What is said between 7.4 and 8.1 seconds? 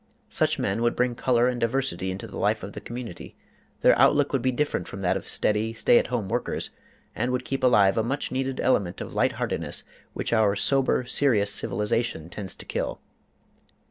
keep alive a